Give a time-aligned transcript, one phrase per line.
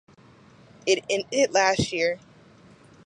[0.87, 1.93] It ended in the last.